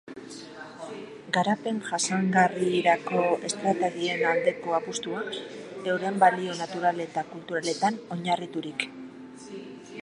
Garapen 1.35 1.75
jasangarrirako 1.89 3.25
estrategien 3.49 4.25
aldeko 4.31 4.75
apustua, 4.79 5.23
euren 5.93 6.19
balio 6.25 6.59
natural 6.63 7.05
eta 7.09 7.27
kulturaletan 7.35 8.03
oinarriturik. 8.17 8.93